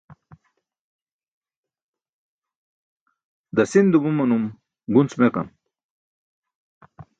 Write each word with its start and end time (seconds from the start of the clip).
Dasin 3.55 3.85
dumumanum 3.93 4.43
gunc 4.93 5.11
meġam. 5.19 5.47